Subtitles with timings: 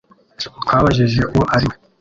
[0.63, 1.75] Twabajije uwo ari we